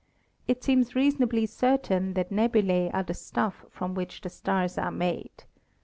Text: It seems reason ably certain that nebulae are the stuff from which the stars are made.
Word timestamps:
It 0.47 0.63
seems 0.63 0.95
reason 0.95 1.21
ably 1.21 1.45
certain 1.45 2.13
that 2.15 2.31
nebulae 2.31 2.89
are 2.91 3.03
the 3.03 3.13
stuff 3.13 3.65
from 3.69 3.93
which 3.93 4.21
the 4.21 4.29
stars 4.29 4.79
are 4.79 4.89
made. 4.89 5.43